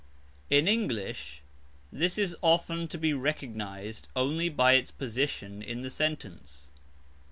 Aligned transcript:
In 0.49 0.67
English 0.67 1.43
this 1.91 2.17
is 2.17 2.35
often 2.41 2.87
to 2.87 2.97
be 2.97 3.13
recognised 3.13 4.07
only 4.15 4.49
by 4.49 4.73
its 4.73 4.89
position 4.89 5.61
in 5.61 5.83
the 5.83 5.91
sentence. 5.91 6.71